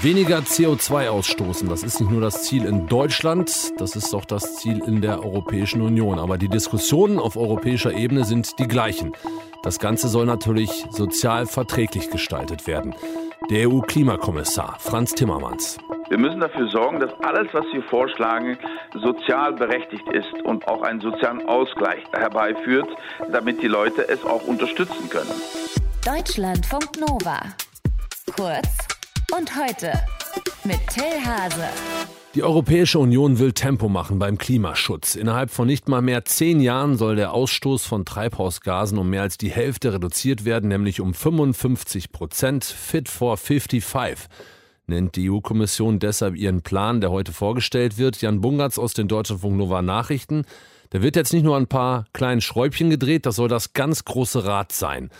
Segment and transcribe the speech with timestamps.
[0.00, 4.56] Weniger CO2 ausstoßen, das ist nicht nur das Ziel in Deutschland, das ist auch das
[4.56, 6.18] Ziel in der Europäischen Union.
[6.18, 9.12] Aber die Diskussionen auf europäischer Ebene sind die gleichen.
[9.62, 12.94] Das Ganze soll natürlich sozial verträglich gestaltet werden.
[13.50, 15.78] Der EU-Klimakommissar Franz Timmermans.
[16.08, 18.58] Wir müssen dafür sorgen, dass alles, was wir vorschlagen,
[18.94, 22.88] sozial berechtigt ist und auch einen sozialen Ausgleich herbeiführt,
[23.30, 25.30] damit die Leute es auch unterstützen können.
[26.04, 27.40] Deutschlandfunk Nova.
[28.34, 28.87] Kurz
[29.36, 29.92] und heute
[30.64, 31.68] mit Till Hase.
[32.34, 35.14] Die Europäische Union will Tempo machen beim Klimaschutz.
[35.14, 39.38] Innerhalb von nicht mal mehr zehn Jahren soll der Ausstoß von Treibhausgasen um mehr als
[39.38, 42.64] die Hälfte reduziert werden, nämlich um 55 Prozent.
[42.64, 44.28] Fit for 55
[44.86, 48.20] nennt die EU-Kommission deshalb ihren Plan, der heute vorgestellt wird.
[48.20, 50.44] Jan Bungatz aus den Deutschlandfunk Nova Nachrichten.
[50.90, 54.44] Da wird jetzt nicht nur ein paar kleinen Schräubchen gedreht, das soll das ganz große
[54.44, 55.10] Rad sein.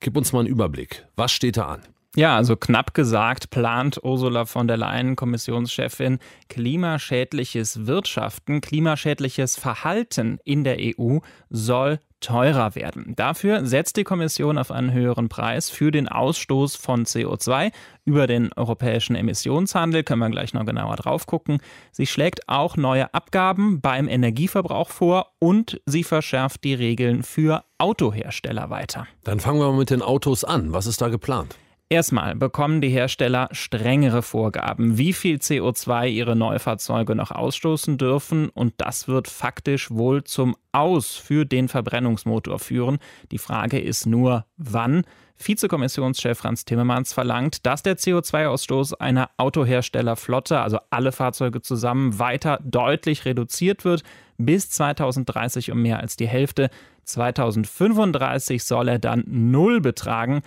[0.00, 1.06] Gib uns mal einen Überblick.
[1.16, 1.82] Was steht da an?
[2.16, 6.18] Ja, also knapp gesagt plant Ursula von der Leyen, Kommissionschefin,
[6.48, 11.18] klimaschädliches Wirtschaften, klimaschädliches Verhalten in der EU
[11.50, 13.14] soll teurer werden.
[13.14, 17.70] Dafür setzt die Kommission auf einen höheren Preis für den Ausstoß von CO2
[18.04, 20.02] über den europäischen Emissionshandel.
[20.02, 21.58] Können wir gleich noch genauer drauf gucken.
[21.92, 28.70] Sie schlägt auch neue Abgaben beim Energieverbrauch vor und sie verschärft die Regeln für Autohersteller
[28.70, 29.06] weiter.
[29.22, 30.72] Dann fangen wir mal mit den Autos an.
[30.72, 31.56] Was ist da geplant?
[31.90, 38.74] Erstmal bekommen die Hersteller strengere Vorgaben, wie viel CO2 ihre Neufahrzeuge noch ausstoßen dürfen und
[38.76, 42.98] das wird faktisch wohl zum Aus für den Verbrennungsmotor führen.
[43.30, 45.04] Die Frage ist nur, wann.
[45.38, 53.24] Vizekommissionschef Franz Timmermans verlangt, dass der CO2-Ausstoß einer Autoherstellerflotte, also alle Fahrzeuge zusammen, weiter deutlich
[53.24, 54.02] reduziert wird,
[54.36, 56.68] bis 2030 um mehr als die Hälfte.
[57.04, 60.42] 2035 soll er dann null betragen.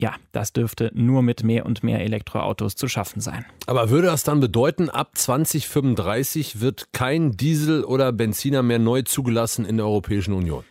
[0.00, 3.44] Ja, das dürfte nur mit mehr und mehr Elektroautos zu schaffen sein.
[3.66, 9.66] Aber würde das dann bedeuten, ab 2035 wird kein Diesel oder Benziner mehr neu zugelassen
[9.66, 10.64] in der Europäischen Union?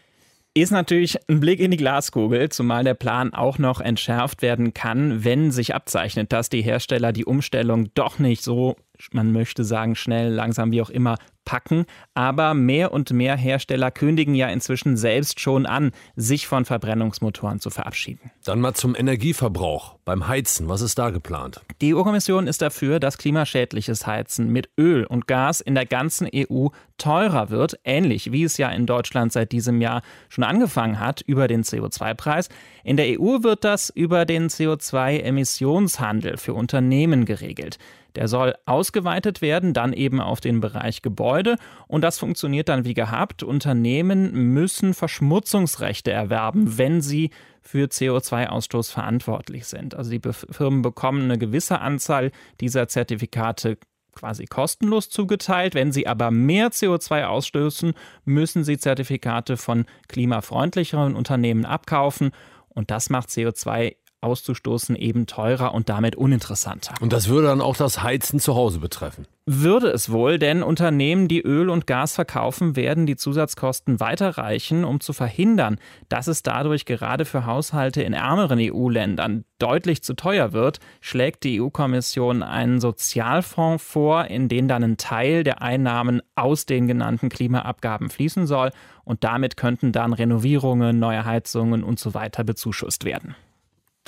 [0.55, 5.23] Ist natürlich ein Blick in die Glaskugel, zumal der Plan auch noch entschärft werden kann,
[5.23, 8.75] wenn sich abzeichnet, dass die Hersteller die Umstellung doch nicht so,
[9.11, 11.17] man möchte sagen, schnell, langsam, wie auch immer,
[11.49, 11.85] packen.
[12.13, 17.71] Aber mehr und mehr Hersteller kündigen ja inzwischen selbst schon an, sich von Verbrennungsmotoren zu
[17.71, 18.29] verabschieden.
[18.43, 20.69] Dann mal zum Energieverbrauch beim Heizen.
[20.69, 21.61] Was ist da geplant?
[21.81, 26.67] Die EU-Kommission ist dafür, dass klimaschädliches Heizen mit Öl und Gas in der ganzen EU
[26.99, 31.47] teurer wird, ähnlich wie es ja in Deutschland seit diesem Jahr schon angefangen hat über
[31.47, 32.49] den CO2-Preis.
[32.83, 37.79] In der EU wird das über den CO2-Emissionshandel für Unternehmen geregelt.
[38.19, 41.55] Der soll ausgeweitet werden, dann eben auf den Bereich Gebäude.
[41.87, 43.43] Und das funktioniert dann wie gehabt.
[43.43, 47.29] Unternehmen müssen Verschmutzungsrechte erwerben, wenn sie
[47.61, 49.95] für CO2-Ausstoß verantwortlich sind.
[49.95, 50.19] Also die
[50.51, 53.77] Firmen bekommen eine gewisse Anzahl dieser Zertifikate
[54.13, 55.73] quasi kostenlos zugeteilt.
[55.73, 57.93] Wenn sie aber mehr CO2 ausstößen,
[58.25, 62.31] müssen sie Zertifikate von klimafreundlicheren Unternehmen abkaufen.
[62.67, 66.95] Und das macht CO2 auszustoßen eben teurer und damit uninteressanter.
[67.01, 69.25] Und das würde dann auch das Heizen zu Hause betreffen?
[69.45, 74.99] Würde es wohl, denn Unternehmen, die Öl und Gas verkaufen, werden die Zusatzkosten weiterreichen, um
[74.99, 80.79] zu verhindern, dass es dadurch gerade für Haushalte in ärmeren EU-Ländern deutlich zu teuer wird,
[81.01, 86.87] schlägt die EU-Kommission einen Sozialfonds vor, in den dann ein Teil der Einnahmen aus den
[86.87, 88.71] genannten Klimaabgaben fließen soll
[89.03, 93.35] und damit könnten dann Renovierungen, neue Heizungen und so weiter bezuschusst werden.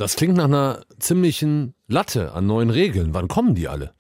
[0.02, 3.14] Das klingt nach einer ziemlichen Latte an neuen Regeln.
[3.14, 3.94] Wann kommen die alle?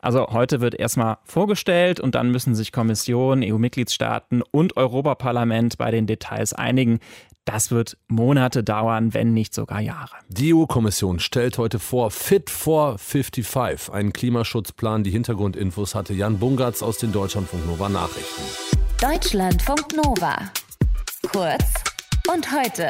[0.00, 6.08] Also heute wird erstmal vorgestellt und dann müssen sich Kommission, EU-Mitgliedstaaten und Europaparlament bei den
[6.08, 6.98] Details einigen.
[7.44, 10.16] Das wird Monate dauern, wenn nicht sogar Jahre.
[10.26, 15.04] Die EU-Kommission stellt heute vor Fit for 55, einen Klimaschutzplan.
[15.04, 18.42] Die Hintergrundinfos hatte Jan Bungartz aus den Deutschlandfunk Nova Nachrichten.
[19.00, 20.50] Deutschlandfunk Nova.
[21.30, 21.74] Kurz
[22.26, 22.88] und heute.